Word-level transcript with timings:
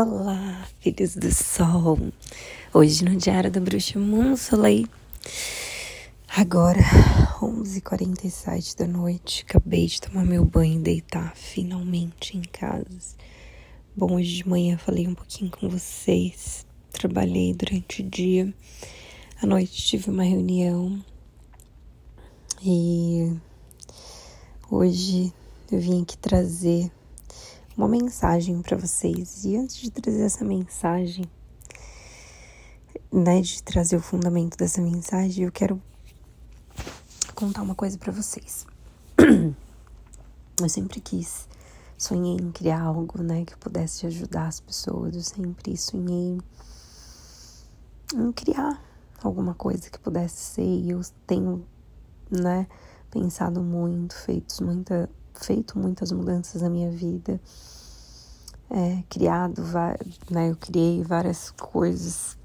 Olá, 0.00 0.64
filhos 0.78 1.16
do 1.16 1.28
sol! 1.34 1.98
Hoje 2.72 3.04
no 3.04 3.16
Diário 3.16 3.50
da 3.50 3.58
Bruxa 3.58 3.98
Monsoleil. 3.98 4.86
Agora, 6.28 6.78
11h47 7.40 8.78
da 8.78 8.86
noite. 8.86 9.44
Acabei 9.44 9.86
de 9.86 10.00
tomar 10.00 10.24
meu 10.24 10.44
banho 10.44 10.78
e 10.78 10.82
deitar 10.84 11.34
finalmente 11.34 12.36
em 12.36 12.42
casa. 12.42 13.16
Bom, 13.96 14.14
hoje 14.14 14.36
de 14.36 14.48
manhã 14.48 14.78
falei 14.78 15.08
um 15.08 15.16
pouquinho 15.16 15.50
com 15.50 15.68
vocês. 15.68 16.64
Trabalhei 16.92 17.52
durante 17.52 18.00
o 18.00 18.08
dia. 18.08 18.54
À 19.42 19.46
noite 19.48 19.84
tive 19.84 20.10
uma 20.10 20.22
reunião. 20.22 21.04
E 22.62 23.36
hoje 24.70 25.32
eu 25.72 25.80
vim 25.80 26.02
aqui 26.02 26.16
trazer 26.16 26.88
uma 27.78 27.86
mensagem 27.86 28.60
para 28.60 28.76
vocês. 28.76 29.44
E 29.44 29.56
antes 29.56 29.76
de 29.76 29.88
trazer 29.88 30.22
essa 30.22 30.44
mensagem, 30.44 31.24
né, 33.12 33.40
de 33.40 33.62
trazer 33.62 33.96
o 33.96 34.00
fundamento 34.00 34.58
dessa 34.58 34.82
mensagem, 34.82 35.44
eu 35.44 35.52
quero 35.52 35.80
contar 37.36 37.62
uma 37.62 37.76
coisa 37.76 37.96
para 37.96 38.10
vocês. 38.10 38.66
Eu 40.60 40.68
sempre 40.68 41.00
quis, 41.00 41.46
sonhei 41.96 42.34
em 42.34 42.50
criar 42.50 42.80
algo, 42.80 43.22
né, 43.22 43.44
que 43.44 43.56
pudesse 43.56 44.04
ajudar 44.06 44.48
as 44.48 44.58
pessoas. 44.58 45.14
Eu 45.14 45.22
sempre 45.22 45.76
sonhei 45.76 46.36
em 48.12 48.32
criar 48.32 48.82
alguma 49.22 49.54
coisa 49.54 49.88
que 49.88 50.00
pudesse 50.00 50.54
ser. 50.54 50.64
E 50.64 50.90
eu 50.90 51.00
tenho, 51.28 51.64
né, 52.28 52.66
pensado 53.08 53.62
muito, 53.62 54.16
feito 54.16 54.64
muita, 54.64 55.08
feito 55.38 55.78
muitas 55.78 56.12
mudanças 56.12 56.62
na 56.62 56.70
minha 56.70 56.90
vida, 56.90 57.40
é, 58.70 59.02
criado, 59.08 59.62
né, 60.30 60.50
eu 60.50 60.56
criei 60.56 61.02
várias 61.02 61.50
coisas 61.52 62.36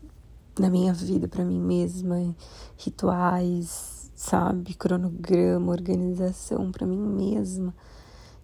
na 0.57 0.69
minha 0.69 0.93
vida 0.93 1.27
para 1.27 1.43
mim 1.43 1.59
mesma, 1.59 2.35
rituais, 2.77 4.11
sabe, 4.15 4.73
cronograma, 4.75 5.71
organização 5.71 6.71
para 6.71 6.87
mim 6.87 6.97
mesma, 6.97 7.73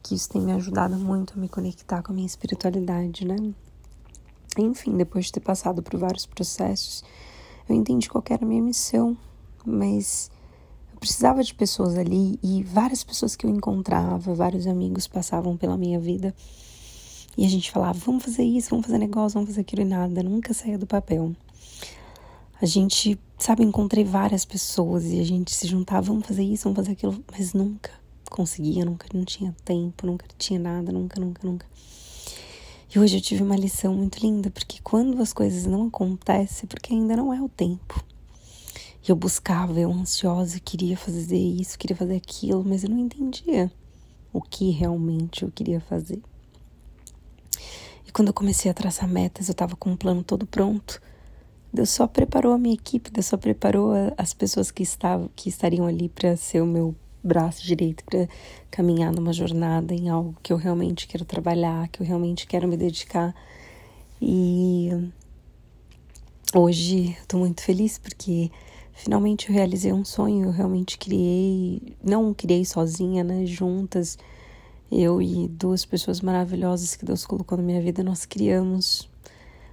que 0.02 0.16
isso 0.16 0.30
tem 0.30 0.42
me 0.42 0.52
ajudado 0.52 0.98
muito 0.98 1.34
a 1.36 1.38
me 1.38 1.48
conectar 1.48 2.02
com 2.02 2.12
a 2.12 2.16
minha 2.16 2.28
espiritualidade, 2.28 3.26
né? 3.26 3.38
Enfim, 4.58 4.98
depois 4.98 5.26
de 5.26 5.34
ter 5.34 5.40
passado 5.40 5.84
por 5.84 5.98
vários 5.98 6.26
processos, 6.26 7.04
eu 7.68 7.76
entendi 7.76 8.10
qual 8.10 8.24
era 8.30 8.44
a 8.44 8.48
minha 8.48 8.64
missão, 8.64 9.16
mas 9.66 10.32
precisava 11.00 11.44
de 11.44 11.54
pessoas 11.54 11.98
ali 11.98 12.38
e 12.44 12.64
várias 12.64 13.04
pessoas 13.04 13.36
que 13.36 13.46
eu 13.46 13.50
encontrava, 13.50 14.34
vários 14.34 14.68
amigos 14.68 15.08
passavam 15.08 15.56
pela 15.56 15.78
minha 15.78 16.00
vida 16.00 16.34
e 17.38 17.46
a 17.46 17.50
gente 17.50 17.72
falava: 17.72 17.98
vamos 17.98 18.24
fazer 18.24 18.44
isso, 18.44 18.70
vamos 18.72 18.86
fazer 18.86 18.98
negócio, 18.98 19.36
vamos 19.36 19.50
fazer 19.50 19.62
aquilo 19.62 19.82
e 19.82 19.86
nada, 19.86 20.22
nunca 20.22 20.54
saía 20.54 20.78
do 20.78 20.86
papel. 20.86 21.34
A 22.62 22.66
gente, 22.66 23.18
sabe, 23.38 23.64
encontrei 23.64 24.04
várias 24.04 24.44
pessoas 24.44 25.06
e 25.06 25.20
a 25.20 25.24
gente 25.24 25.56
se 25.56 25.66
juntava: 25.66 26.08
vamos 26.08 26.28
fazer 26.28 26.44
isso, 26.44 26.66
vamos 26.66 26.78
fazer 26.78 26.92
aquilo, 26.92 27.24
mas 27.32 27.54
nunca 27.54 27.92
conseguia, 28.30 28.86
nunca 28.86 29.08
não 29.14 29.24
tinha 29.24 29.56
tempo, 29.64 30.06
nunca 30.06 30.26
tinha 30.38 30.60
nada, 30.60 30.92
nunca, 30.92 31.20
nunca, 31.20 31.48
nunca. 31.48 31.66
E 32.94 33.00
hoje 33.00 33.18
eu 33.18 33.22
tive 33.22 33.44
uma 33.44 33.56
lição 33.56 33.94
muito 33.94 34.20
linda, 34.20 34.50
porque 34.50 34.80
quando 34.84 35.22
as 35.22 35.32
coisas 35.32 35.66
não 35.66 35.88
acontecem, 35.88 36.66
é 36.66 36.68
porque 36.68 36.94
ainda 36.94 37.16
não 37.16 37.34
é 37.34 37.42
o 37.42 37.48
tempo. 37.48 38.04
E 39.10 39.12
eu 39.12 39.16
buscava, 39.16 39.80
eu 39.80 39.92
ansiosa, 39.92 40.60
queria 40.60 40.96
fazer 40.96 41.36
isso, 41.36 41.80
queria 41.80 41.98
fazer 41.98 42.16
aquilo, 42.16 42.64
mas 42.64 42.84
eu 42.84 42.92
não 42.92 43.00
entendia 43.00 43.72
o 44.32 44.40
que 44.40 44.70
realmente 44.70 45.42
eu 45.42 45.50
queria 45.50 45.82
fazer. 45.82 46.22
E 48.06 48.12
quando 48.12 48.28
eu 48.28 48.34
comecei 48.36 48.70
a 48.70 48.74
traçar 48.74 49.10
metas, 49.10 49.48
eu 49.48 49.54
estava 49.54 49.76
com 49.76 49.90
um 49.90 49.98
plano 49.98 50.24
todo 50.24 50.46
pronto. 50.46 51.02
Deus 51.74 51.90
só 51.90 52.06
preparou 52.06 52.54
a 52.54 52.58
minha 52.60 52.76
equipe, 52.76 53.10
Deus 53.10 53.26
só 53.26 53.36
preparou 53.36 53.94
as 54.16 54.32
pessoas 54.32 54.70
que 54.70 54.84
estavam, 54.84 55.28
que 55.36 55.50
estariam 55.50 55.88
ali 55.88 56.08
para 56.08 56.38
ser 56.38 56.62
o 56.62 56.68
meu 56.68 56.96
braço 57.24 57.66
direito, 57.66 58.04
para 58.04 58.30
caminhar 58.70 59.12
numa 59.12 59.34
jornada 59.34 59.92
em 59.92 60.08
algo 60.08 60.38
que 60.44 60.54
eu 60.54 60.58
realmente 60.58 61.08
quero 61.08 61.26
trabalhar, 61.26 61.88
que 61.88 62.00
eu 62.00 62.06
realmente 62.06 62.46
quero 62.46 62.68
me 62.68 62.78
dedicar. 62.78 63.34
E 64.22 64.92
hoje 66.54 67.18
estou 67.20 67.40
muito 67.40 67.64
feliz 67.64 67.98
porque 67.98 68.52
Finalmente 69.02 69.48
eu 69.48 69.56
realizei 69.56 69.94
um 69.94 70.04
sonho, 70.04 70.48
eu 70.48 70.52
realmente 70.52 70.98
criei, 70.98 71.96
não 72.04 72.34
criei 72.34 72.66
sozinha, 72.66 73.24
né, 73.24 73.46
juntas, 73.46 74.18
eu 74.92 75.22
e 75.22 75.48
duas 75.48 75.86
pessoas 75.86 76.20
maravilhosas 76.20 76.98
que 76.98 77.06
Deus 77.06 77.26
colocou 77.26 77.58
na 77.58 77.64
minha 77.64 77.82
vida, 77.82 78.04
nós 78.04 78.26
criamos 78.26 79.10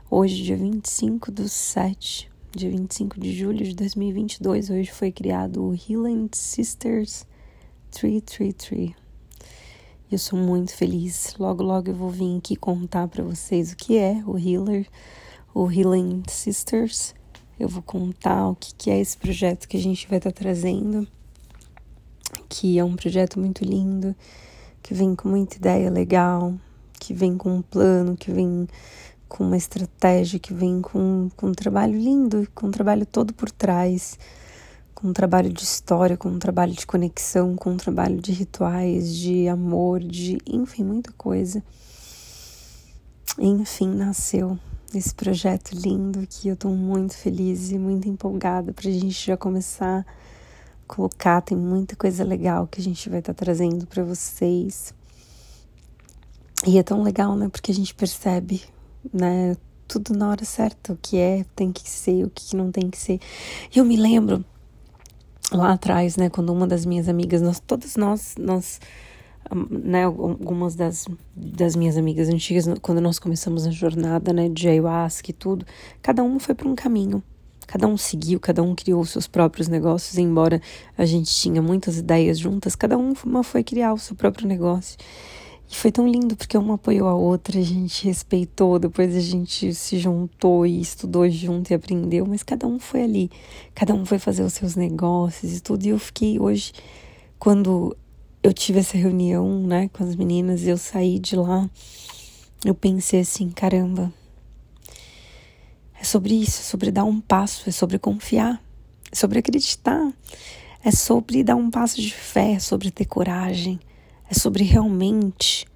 hoje, 0.09 0.45
dia 0.45 0.57
25 0.57 1.33
do 1.33 1.49
7, 1.49 2.31
dia 2.55 2.71
25 2.71 3.19
de 3.19 3.37
julho 3.37 3.65
de 3.65 3.75
2022, 3.75 4.71
hoje 4.71 4.93
foi 4.93 5.11
criado 5.11 5.61
o 5.61 5.75
Healing 5.75 6.29
Sisters 6.33 7.27
333. 7.91 8.91
E 10.09 10.15
eu 10.15 10.21
sou 10.21 10.39
muito 10.39 10.73
feliz. 10.73 11.35
Logo, 11.37 11.65
logo 11.65 11.91
eu 11.91 11.97
vou 11.97 12.11
vir 12.11 12.39
aqui 12.39 12.55
contar 12.55 13.09
para 13.09 13.25
vocês 13.25 13.73
o 13.73 13.77
que 13.77 13.99
é 13.99 14.23
o 14.25 14.39
Healer, 14.39 14.87
o 15.53 15.69
Healing 15.69 16.23
Sisters 16.29 17.13
eu 17.59 17.69
vou 17.69 17.83
contar 17.83 18.49
o 18.49 18.55
que, 18.55 18.75
que 18.75 18.91
é 18.91 19.01
esse 19.01 19.17
projeto 19.17 19.67
que 19.67 19.77
a 19.77 19.81
gente 19.81 20.07
vai 20.09 20.19
estar 20.19 20.31
tá 20.31 20.41
trazendo, 20.41 21.09
que 22.49 22.79
é 22.79 22.85
um 22.85 22.95
projeto 22.95 23.41
muito 23.41 23.65
lindo, 23.65 24.15
que 24.83 24.93
vem 24.93 25.15
com 25.15 25.29
muita 25.29 25.57
ideia 25.57 25.91
legal, 25.91 26.55
que 27.01 27.15
vem 27.15 27.37
com 27.37 27.57
um 27.57 27.63
plano, 27.63 28.17
que 28.17 28.31
vem 28.31 28.69
com 29.29 29.45
uma 29.45 29.57
estratégia, 29.57 30.39
que 30.39 30.53
vem 30.53 30.83
com, 30.83 31.31
com 31.35 31.49
um 31.49 31.55
trabalho 31.55 31.99
lindo, 31.99 32.47
com 32.55 32.67
um 32.67 32.71
trabalho 32.71 33.07
todo 33.07 33.33
por 33.33 33.51
trás, 33.51 34.19
com 34.95 35.09
um 35.09 35.13
trabalho 35.13 35.53
de 35.53 35.63
história, 35.63 36.17
com 36.17 36.29
um 36.29 36.39
trabalho 36.39 36.73
de 36.73 36.87
conexão, 36.87 37.57
com 37.57 37.71
um 37.71 37.77
trabalho 37.77 38.21
de 38.21 38.33
rituais, 38.33 39.15
de 39.17 39.49
amor, 39.49 40.01
de 40.01 40.39
enfim, 40.47 40.85
muita 40.85 41.11
coisa. 41.13 41.63
Enfim, 43.39 43.89
nasceu 43.89 44.59
esse 44.95 45.15
projeto 45.15 45.73
lindo 45.73 46.27
que 46.27 46.49
eu 46.49 46.55
estou 46.55 46.71
muito 46.71 47.15
feliz 47.15 47.71
e 47.71 47.79
muito 47.79 48.09
empolgada 48.09 48.73
para 48.73 48.89
a 48.89 48.93
gente 48.93 49.27
já 49.27 49.37
começar 49.37 50.01
a 50.01 50.05
colocar. 50.87 51.41
Tem 51.41 51.57
muita 51.57 51.97
coisa 51.97 52.25
legal 52.25 52.67
que 52.67 52.81
a 52.81 52.85
gente 52.85 53.09
vai 53.09 53.19
estar 53.19 53.35
tá 53.35 53.45
trazendo 53.45 53.87
para 53.87 54.05
vocês. 54.05 54.95
E 56.67 56.79
é 56.79 56.83
tão 56.83 57.03
legal, 57.03 57.37
né? 57.37 57.49
Porque 57.49 57.71
a 57.71 57.75
gente 57.75 57.95
percebe, 57.95 58.63
né? 59.13 59.57
Tudo 59.89 60.17
na 60.17 60.31
hora 60.31 60.45
certa, 60.45 60.93
o 60.93 60.97
que 60.97 61.17
é, 61.17 61.45
tem 61.55 61.71
que 61.71 61.89
ser, 61.89 62.25
o 62.25 62.31
que 62.31 62.57
não 62.57 62.73
tem 62.73 62.91
que 62.91 62.99
ser. 62.99 63.21
E 63.75 63.79
eu 63.79 63.85
me 63.85 63.97
lembro 63.97 64.45
lá 65.53 65.73
atrás, 65.73 66.17
né? 66.17 66.29
Quando 66.29 66.53
uma 66.53 66.67
das 66.67 66.85
minhas 66.85 67.09
amigas, 67.09 67.41
nós, 67.43 67.61
todas 67.61 67.97
nós, 67.97 68.35
nós 68.39 68.81
né, 69.71 70.05
algumas 70.05 70.75
das, 70.75 71.07
das 71.35 71.77
minhas 71.77 71.97
amigas 71.97 72.29
antigas, 72.29 72.67
quando 72.81 73.01
nós 73.01 73.19
começamos 73.19 73.67
a 73.67 73.71
jornada, 73.71 74.33
né, 74.33 74.49
de 74.49 74.69
ayahuasca 74.69 75.31
e 75.31 75.35
tudo, 75.35 75.67
cada 76.03 76.23
um 76.23 76.39
foi 76.39 76.55
para 76.55 76.69
um 76.69 76.75
caminho. 76.75 77.23
Cada 77.67 77.89
um 77.89 77.97
seguiu, 77.97 78.39
cada 78.39 78.63
um 78.63 78.77
criou 78.77 79.05
seus 79.05 79.27
próprios 79.27 79.67
negócios, 79.67 80.17
embora 80.19 80.63
a 80.97 81.05
gente 81.05 81.35
tinha 81.35 81.61
muitas 81.61 81.99
ideias 81.99 82.39
juntas, 82.39 82.77
cada 82.77 82.97
uma 82.97 83.43
foi 83.43 83.65
criar 83.65 83.93
o 83.93 83.99
seu 83.99 84.15
próprio 84.15 84.47
negócio. 84.47 84.97
E 85.69 85.75
foi 85.75 85.91
tão 85.91 86.07
lindo 86.07 86.37
porque 86.37 86.57
uma 86.57 86.75
apoiou 86.75 87.09
a 87.09 87.15
outra, 87.15 87.59
a 87.59 87.63
gente 87.63 88.05
respeitou, 88.05 88.79
depois 88.79 89.17
a 89.17 89.21
gente 89.21 89.75
se 89.75 89.99
juntou 89.99 90.65
e 90.65 90.81
estudou 90.81 91.29
junto 91.29 91.73
e 91.73 91.75
aprendeu, 91.75 92.25
mas 92.25 92.45
cada 92.45 92.69
um 92.69 92.79
foi 92.79 93.03
ali, 93.03 93.31
cada 93.75 93.93
um 93.93 94.07
foi 94.07 94.21
fazer 94.21 94.45
os 94.45 94.53
seus 94.53 94.77
negócios 94.77 95.57
e 95.57 95.61
tudo. 95.61 95.85
E 95.85 95.89
eu 95.89 95.99
fiquei 95.99 96.39
hoje, 96.39 96.73
quando 97.37 97.97
eu 98.47 98.53
tive 98.53 98.79
essa 98.79 98.97
reunião, 98.97 99.67
né, 99.67 99.89
com 99.93 100.05
as 100.05 100.15
meninas 100.15 100.63
e 100.63 100.69
eu 100.69 100.79
saí 100.79 101.19
de 101.19 101.35
lá, 101.35 101.69
eu 102.65 102.77
pensei 102.77 103.19
assim, 103.19 103.51
caramba, 103.51 104.13
é 106.01 106.05
sobre 106.05 106.33
isso, 106.33 106.61
é 106.61 106.63
sobre 106.63 106.93
dar 106.93 107.03
um 107.03 107.21
passo, 107.21 107.69
é 107.69 107.73
sobre 107.73 107.99
confiar, 107.99 108.63
é 109.11 109.17
sobre 109.17 109.41
acreditar, 109.41 110.13
é 110.85 110.93
sobre 110.93 111.43
dar 111.43 111.57
um 111.57 111.69
passo 111.69 112.01
de 112.01 112.15
fé, 112.15 112.53
é 112.53 112.59
sobre 112.61 112.93
ter 112.93 113.07
coragem, 113.07 113.81
é 114.31 114.35
sobre 114.35 114.63
realmente 114.63 115.67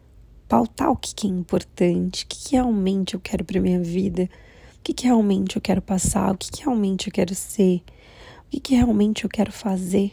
pautar 0.49 0.93
o 0.93 0.97
que, 0.97 1.27
é 1.27 1.31
importante, 1.31 2.23
o 2.23 2.27
que, 2.29 2.53
realmente 2.53 3.15
eu 3.15 3.21
quero 3.21 3.45
para 3.45 3.61
minha 3.61 3.81
vida, 3.81 4.31
o 4.79 4.83
que, 4.85 4.95
realmente 5.05 5.57
eu 5.57 5.63
quero 5.63 5.83
passar, 5.83 6.33
o 6.33 6.39
que, 6.39 6.63
realmente 6.63 7.09
eu 7.09 7.13
quero 7.13 7.35
ser, 7.35 7.83
o 8.47 8.61
que 8.61 8.77
realmente 8.77 9.25
eu 9.25 9.31
quero 9.31 9.51
fazer 9.51 10.13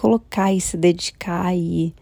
colocar 0.00 0.50
e 0.50 0.62
se 0.62 0.78
dedicar 0.78 1.54
e 1.54 1.94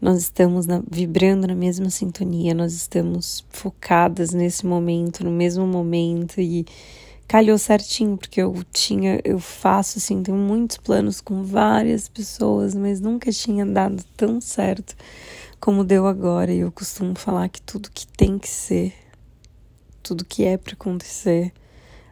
nós 0.00 0.22
estamos 0.22 0.66
na, 0.66 0.82
vibrando 0.90 1.46
na 1.46 1.54
mesma 1.54 1.88
sintonia, 1.88 2.52
nós 2.52 2.72
estamos 2.72 3.46
focadas 3.48 4.32
nesse 4.32 4.66
momento, 4.66 5.22
no 5.22 5.30
mesmo 5.30 5.64
momento 5.68 6.40
e 6.40 6.66
calhou 7.28 7.56
certinho 7.58 8.16
porque 8.16 8.42
eu 8.42 8.52
tinha, 8.72 9.20
eu 9.22 9.38
faço 9.38 9.98
assim, 9.98 10.20
tenho 10.20 10.36
muitos 10.36 10.78
planos 10.78 11.20
com 11.20 11.44
várias 11.44 12.08
pessoas, 12.08 12.74
mas 12.74 13.00
nunca 13.00 13.30
tinha 13.30 13.64
dado 13.64 14.02
tão 14.16 14.40
certo 14.40 14.96
como 15.60 15.84
deu 15.84 16.08
agora 16.08 16.52
e 16.52 16.58
eu 16.58 16.72
costumo 16.72 17.16
falar 17.16 17.48
que 17.48 17.62
tudo 17.62 17.88
que 17.88 18.04
tem 18.04 18.36
que 18.36 18.48
ser 18.48 18.92
tudo 20.02 20.24
que 20.24 20.44
é 20.44 20.56
para 20.56 20.72
acontecer 20.72 21.52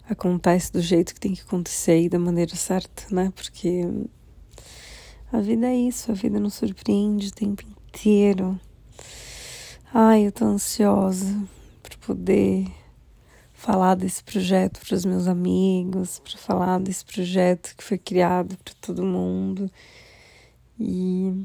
acontece 0.08 0.72
do 0.72 0.80
jeito 0.80 1.14
que 1.14 1.20
tem 1.20 1.34
que 1.34 1.42
acontecer 1.42 2.02
e 2.02 2.08
da 2.08 2.18
maneira 2.18 2.54
certa, 2.54 3.02
né? 3.10 3.32
Porque 3.34 3.88
a 5.34 5.40
vida 5.40 5.66
é 5.66 5.74
isso, 5.74 6.12
a 6.12 6.14
vida 6.14 6.38
nos 6.38 6.54
surpreende 6.54 7.26
o 7.26 7.32
tempo 7.32 7.64
inteiro. 7.88 8.58
Ai, 9.92 10.28
eu 10.28 10.30
tô 10.30 10.44
ansiosa 10.44 11.26
por 11.82 11.96
poder 11.96 12.68
falar 13.52 13.96
desse 13.96 14.22
projeto 14.22 14.78
para 14.86 14.94
os 14.94 15.04
meus 15.04 15.26
amigos, 15.26 16.20
para 16.20 16.38
falar 16.38 16.78
desse 16.78 17.04
projeto 17.04 17.74
que 17.76 17.82
foi 17.82 17.98
criado 17.98 18.56
para 18.58 18.74
todo 18.80 19.02
mundo. 19.02 19.68
E 20.78 21.44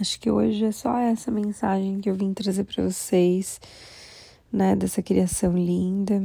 acho 0.00 0.20
que 0.20 0.30
hoje 0.30 0.64
é 0.64 0.70
só 0.70 0.96
essa 0.96 1.28
mensagem 1.28 1.98
que 2.00 2.08
eu 2.08 2.14
vim 2.14 2.32
trazer 2.32 2.62
para 2.62 2.84
vocês, 2.84 3.60
né, 4.52 4.76
dessa 4.76 5.02
criação 5.02 5.52
linda. 5.58 6.22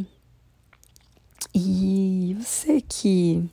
E 1.52 2.38
você 2.40 2.80
que 2.80 3.50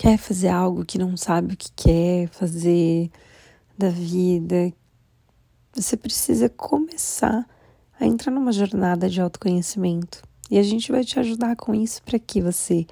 quer 0.00 0.16
fazer 0.16 0.48
algo 0.48 0.82
que 0.82 0.96
não 0.96 1.14
sabe 1.14 1.52
o 1.52 1.56
que 1.58 1.70
quer 1.76 2.26
fazer 2.28 3.10
da 3.76 3.90
vida, 3.90 4.72
você 5.74 5.94
precisa 5.94 6.48
começar 6.48 7.46
a 8.00 8.06
entrar 8.06 8.30
numa 8.30 8.50
jornada 8.50 9.10
de 9.10 9.20
autoconhecimento. 9.20 10.22
E 10.50 10.58
a 10.58 10.62
gente 10.62 10.90
vai 10.90 11.04
te 11.04 11.20
ajudar 11.20 11.54
com 11.54 11.74
isso 11.74 12.02
para 12.02 12.18
que 12.18 12.40
você 12.40 12.86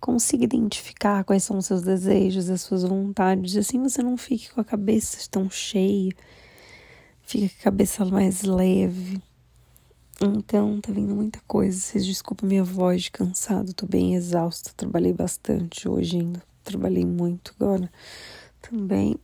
consiga 0.00 0.44
identificar 0.44 1.24
quais 1.24 1.42
são 1.42 1.58
os 1.58 1.66
seus 1.66 1.82
desejos, 1.82 2.48
as 2.48 2.60
suas 2.62 2.84
vontades, 2.84 3.56
assim 3.56 3.82
você 3.82 4.00
não 4.00 4.16
fique 4.16 4.54
com 4.54 4.60
a 4.60 4.64
cabeça 4.64 5.26
tão 5.28 5.50
cheia, 5.50 6.12
fica 7.22 7.48
com 7.48 7.60
a 7.62 7.64
cabeça 7.64 8.04
mais 8.04 8.44
leve. 8.44 9.20
Então, 10.20 10.80
tá 10.80 10.92
vindo 10.92 11.14
muita 11.14 11.40
coisa. 11.46 11.78
Vocês 11.78 12.06
desculpem 12.06 12.48
minha 12.48 12.64
voz 12.64 13.04
de 13.04 13.10
cansado, 13.10 13.74
tô 13.74 13.86
bem 13.86 14.14
exausta. 14.14 14.70
Trabalhei 14.76 15.12
bastante 15.12 15.88
hoje 15.88 16.18
ainda. 16.18 16.42
Trabalhei 16.62 17.04
muito 17.04 17.54
agora 17.58 17.90
também. 18.62 19.16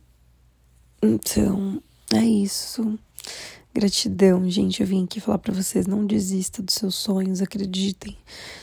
Então, 1.01 1.81
é 2.13 2.23
isso. 2.23 2.99
Gratidão, 3.73 4.49
gente. 4.49 4.81
Eu 4.81 4.87
vim 4.87 5.05
aqui 5.05 5.21
falar 5.21 5.37
para 5.37 5.53
vocês: 5.53 5.87
não 5.87 6.05
desista 6.05 6.61
dos 6.61 6.75
seus 6.75 6.95
sonhos, 6.95 7.41
acreditem. 7.41 8.17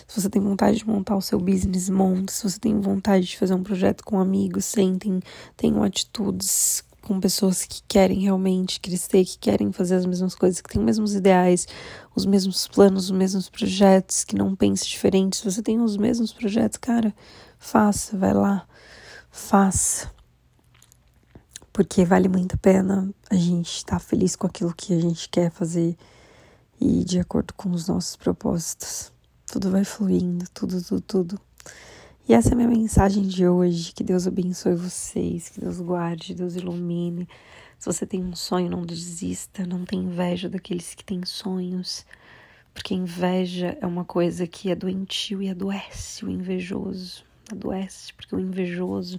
Se 0.06 0.20
você 0.20 0.28
tem 0.28 0.40
vontade 0.40 0.78
de 0.78 0.86
montar 0.86 1.16
o 1.16 1.22
seu 1.22 1.40
business, 1.40 1.88
monte. 1.88 2.30
Se 2.30 2.42
você 2.42 2.60
tem 2.60 2.78
vontade 2.78 3.26
de 3.26 3.38
fazer 3.38 3.54
um 3.54 3.62
projeto 3.62 4.04
com 4.04 4.20
amigos, 4.20 4.66
sentem, 4.66 5.20
tenham 5.56 5.82
atitudes 5.82 6.84
com 7.08 7.18
pessoas 7.18 7.64
que 7.64 7.82
querem 7.88 8.20
realmente 8.20 8.78
crescer, 8.78 9.24
que 9.24 9.38
querem 9.38 9.72
fazer 9.72 9.94
as 9.94 10.04
mesmas 10.06 10.34
coisas, 10.34 10.60
que 10.60 10.68
têm 10.68 10.80
os 10.80 10.86
mesmos 10.86 11.14
ideais, 11.14 11.66
os 12.14 12.26
mesmos 12.26 12.68
planos, 12.68 13.04
os 13.06 13.10
mesmos 13.10 13.48
projetos, 13.48 14.24
que 14.24 14.36
não 14.36 14.54
pense 14.54 14.86
diferente. 14.86 15.38
Se 15.38 15.44
você 15.44 15.62
tem 15.62 15.80
os 15.80 15.96
mesmos 15.96 16.32
projetos, 16.32 16.76
cara, 16.76 17.14
faça, 17.58 18.16
vai 18.16 18.34
lá, 18.34 18.68
faça 19.30 20.10
porque 21.72 22.04
vale 22.04 22.28
muito 22.28 22.56
a 22.56 22.58
pena 22.58 23.08
a 23.30 23.36
gente 23.36 23.68
estar 23.76 24.00
tá 24.00 24.00
feliz 24.00 24.34
com 24.34 24.48
aquilo 24.48 24.74
que 24.74 24.92
a 24.92 25.00
gente 25.00 25.28
quer 25.28 25.48
fazer 25.48 25.96
e 26.80 27.04
de 27.04 27.20
acordo 27.20 27.54
com 27.54 27.70
os 27.70 27.86
nossos 27.86 28.16
propósitos. 28.16 29.12
Tudo 29.46 29.70
vai 29.70 29.84
fluindo, 29.84 30.44
tudo, 30.52 30.82
tudo, 30.82 31.00
tudo. 31.00 31.40
E 32.28 32.34
essa 32.34 32.50
é 32.50 32.52
a 32.52 32.56
minha 32.56 32.68
mensagem 32.68 33.22
de 33.22 33.48
hoje. 33.48 33.90
Que 33.90 34.04
Deus 34.04 34.26
abençoe 34.26 34.74
vocês, 34.74 35.48
que 35.48 35.62
Deus 35.62 35.80
guarde, 35.80 36.34
Deus 36.34 36.56
ilumine. 36.56 37.26
Se 37.78 37.86
você 37.86 38.04
tem 38.04 38.22
um 38.22 38.36
sonho, 38.36 38.68
não 38.68 38.84
desista, 38.84 39.64
não 39.64 39.82
tenha 39.86 40.02
inveja 40.02 40.46
daqueles 40.46 40.94
que 40.94 41.02
têm 41.02 41.24
sonhos, 41.24 42.04
porque 42.74 42.92
inveja 42.92 43.78
é 43.80 43.86
uma 43.86 44.04
coisa 44.04 44.46
que 44.46 44.70
é 44.70 44.74
doentio 44.74 45.42
e 45.42 45.48
adoece 45.48 46.26
o 46.26 46.30
invejoso. 46.30 47.24
Adoece, 47.50 48.12
porque 48.12 48.36
o 48.36 48.40
invejoso 48.40 49.18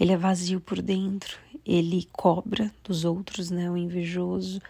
ele 0.00 0.10
é 0.10 0.16
vazio 0.16 0.60
por 0.60 0.82
dentro, 0.82 1.38
ele 1.64 2.08
cobra 2.10 2.74
dos 2.82 3.04
outros, 3.04 3.48
né? 3.48 3.70
O 3.70 3.76
invejoso, 3.76 4.60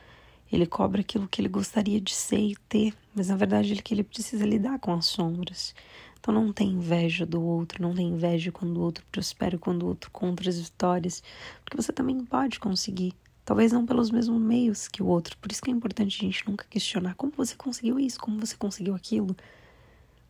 ele 0.53 0.67
cobra 0.67 1.01
aquilo 1.01 1.27
que 1.27 1.41
ele 1.41 1.49
gostaria 1.49 1.99
de 1.99 2.13
ser 2.13 2.41
e 2.41 2.57
ter, 2.69 2.93
mas 3.15 3.29
na 3.29 3.37
verdade 3.37 3.73
ele 3.73 3.81
que 3.81 3.95
ele 3.95 4.05
precisa 4.05 4.45
lidar 4.45 4.79
com 4.81 4.93
as 4.93 5.07
sombras. 5.07 5.75
Então 6.25 6.32
não 6.32 6.55
tem 6.55 6.71
inveja 6.71 7.26
do 7.26 7.43
outro, 7.43 7.82
não 7.82 7.94
tem 7.94 8.09
inveja 8.09 8.50
quando 8.50 8.79
o 8.79 8.81
outro 8.81 9.05
prospera, 9.12 9.59
quando 9.59 9.82
o 9.82 9.88
outro 9.88 10.11
contra 10.11 10.49
as 10.49 10.59
vitórias, 10.59 11.23
porque 11.62 11.76
você 11.76 11.93
também 11.93 12.25
pode 12.25 12.59
conseguir. 12.59 13.12
Talvez 13.44 13.73
não 13.73 13.85
pelos 13.85 14.11
mesmos 14.11 14.41
meios 14.41 14.88
que 14.88 15.03
o 15.03 15.06
outro. 15.06 15.37
Por 15.37 15.53
isso 15.53 15.61
que 15.61 15.71
é 15.71 15.75
importante 15.75 16.17
a 16.17 16.25
gente 16.25 16.49
nunca 16.49 16.65
questionar 16.71 17.15
como 17.15 17.31
você 17.37 17.55
conseguiu 17.55 18.00
isso, 18.00 18.19
como 18.19 18.41
você 18.41 18.56
conseguiu 18.56 18.94
aquilo. 18.94 19.37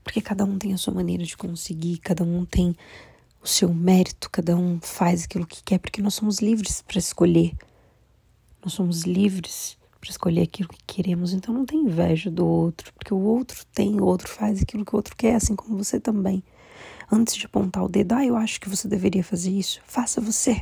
Porque 0.03 0.21
cada 0.21 0.45
um 0.45 0.59
tem 0.59 0.75
a 0.75 0.79
sua 0.79 0.93
maneira 0.93 1.23
de 1.23 1.37
conseguir, 1.37 1.99
cada 1.99 2.25
um 2.25 2.45
tem 2.45 2.75
o 3.41 3.47
seu 3.47 3.73
mérito, 3.73 4.29
cada 4.31 4.57
um 4.57 4.81
faz 4.81 5.23
aquilo 5.23 5.47
que 5.47 5.63
quer, 5.63 5.79
porque 5.79 6.03
nós 6.03 6.15
somos 6.15 6.41
livres 6.41 6.83
para 6.83 6.99
escolher. 6.99 7.55
Nós 8.65 8.73
somos 8.73 9.05
livres 9.05 9.79
para 10.05 10.11
escolher 10.11 10.43
aquilo 10.43 10.69
que 10.69 10.85
queremos, 10.87 11.33
então 11.33 11.55
não 11.55 11.65
tem 11.65 11.81
inveja 11.81 12.31
do 12.31 12.47
outro, 12.47 12.93
porque 12.93 13.15
o 13.15 13.21
outro 13.21 13.65
tem, 13.73 13.99
o 13.99 14.05
outro 14.05 14.29
faz 14.29 14.61
aquilo 14.61 14.85
que 14.85 14.95
o 14.95 14.97
outro 14.97 15.17
quer, 15.17 15.35
assim 15.35 15.57
como 15.57 15.79
você 15.79 15.99
também. 15.99 16.45
Antes 17.11 17.35
de 17.35 17.47
apontar 17.47 17.83
o 17.83 17.89
dedo, 17.89 18.13
ah, 18.13 18.25
eu 18.25 18.37
acho 18.37 18.61
que 18.61 18.69
você 18.69 18.87
deveria 18.87 19.25
fazer 19.25 19.51
isso, 19.51 19.81
faça 19.87 20.21
você. 20.21 20.61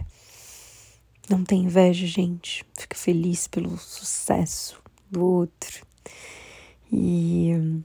Não 1.29 1.43
tem 1.43 1.65
inveja, 1.65 2.06
gente. 2.06 2.65
Fica 2.79 2.97
feliz 2.97 3.49
pelo 3.49 3.77
sucesso 3.79 4.81
do 5.11 5.25
outro. 5.25 5.85
E 6.93 7.83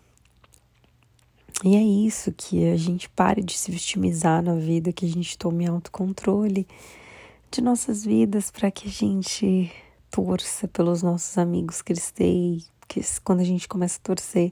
e 1.63 1.75
é 1.75 1.81
isso, 1.81 2.31
que 2.31 2.69
a 2.69 2.77
gente 2.77 3.09
pare 3.09 3.41
de 3.41 3.57
se 3.57 3.71
vitimizar 3.71 4.43
na 4.43 4.53
vida, 4.53 4.93
que 4.93 5.07
a 5.07 5.09
gente 5.09 5.35
tome 5.35 5.65
autocontrole 5.65 6.67
de 7.49 7.61
nossas 7.61 8.05
vidas 8.05 8.51
para 8.51 8.69
que 8.69 8.87
a 8.87 8.91
gente 8.91 9.71
torça 10.17 10.67
pelos 10.67 11.03
nossos 11.03 11.37
amigos 11.37 11.83
crescer 11.83 12.57
que 12.87 13.01
quando 13.23 13.41
a 13.41 13.43
gente 13.43 13.67
começa 13.67 13.99
a 13.99 14.01
torcer 14.01 14.51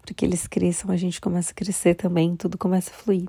para 0.00 0.14
que 0.14 0.24
eles 0.24 0.46
cresçam, 0.46 0.90
a 0.90 0.96
gente 0.96 1.20
começa 1.20 1.52
a 1.52 1.54
crescer 1.54 1.94
também, 1.94 2.34
tudo 2.34 2.56
começa 2.56 2.90
a 2.90 2.94
fluir. 2.94 3.28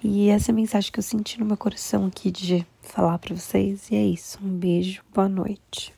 E 0.00 0.28
essa 0.28 0.50
é 0.50 0.52
a 0.52 0.54
mensagem 0.54 0.92
que 0.92 0.98
eu 1.00 1.02
senti 1.02 1.40
no 1.40 1.44
meu 1.44 1.56
coração 1.56 2.06
aqui 2.06 2.30
de 2.30 2.64
falar 2.80 3.18
para 3.18 3.34
vocês. 3.34 3.90
E 3.90 3.96
é 3.96 4.04
isso. 4.04 4.38
Um 4.40 4.48
beijo, 4.48 5.02
boa 5.12 5.28
noite. 5.28 5.97